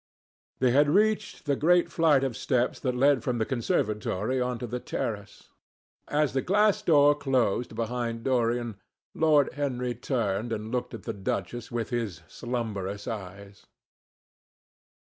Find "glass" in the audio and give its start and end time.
6.41-6.81